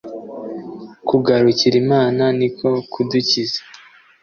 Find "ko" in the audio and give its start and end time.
2.57-2.69